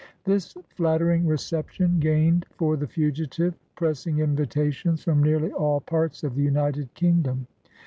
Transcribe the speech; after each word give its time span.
This 0.23 0.53
flattering 0.69 1.27
reception 1.27 1.99
gained 1.99 2.47
for 2.53 2.75
the 2.75 2.87
fugitive 2.87 3.53
pressing 3.75 4.17
invitations 4.17 5.03
from 5.03 5.21
nearly 5.21 5.51
all 5.51 5.79
parts 5.79 6.23
of 6.23 6.33
the 6.33 6.41
United 6.41 6.91
Kingdom. 6.95 7.45